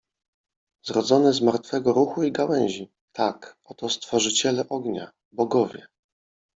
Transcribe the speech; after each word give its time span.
zrodzone 0.83 1.33
z 1.33 1.41
martwego 1.41 1.93
ruchu 1.93 2.23
i 2.23 2.31
gałęzi. 2.31 2.91
Tak, 3.13 3.57
oto 3.65 3.89
stworzyciele 3.89 4.69
ognia- 4.69 5.11
bogowie! 5.37 5.87